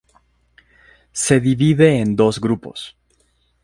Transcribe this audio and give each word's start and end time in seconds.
Se 1.11 1.39
divide 1.39 1.99
en 1.99 2.15
dos 2.15 2.41
grupos. 2.41 2.97